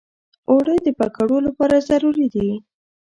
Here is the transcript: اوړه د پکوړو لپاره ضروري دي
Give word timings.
اوړه 0.49 0.75
د 0.85 0.87
پکوړو 0.99 1.37
لپاره 1.47 1.85
ضروري 1.89 2.27
دي 2.33 2.49